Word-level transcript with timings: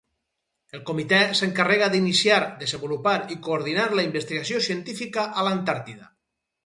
El 0.75 0.79
Comitè 0.89 1.19
s'encarrega 1.39 1.89
d'iniciar, 1.95 2.39
desenvolupar 2.63 3.15
i 3.35 3.37
coordinar 3.49 3.87
la 4.01 4.07
investigació 4.09 4.63
científica 4.71 5.27
a 5.43 5.49
l'Antàrtida. 5.51 6.09